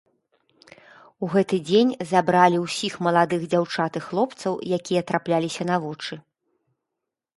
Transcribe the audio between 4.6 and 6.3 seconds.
якія трапляліся на вочы.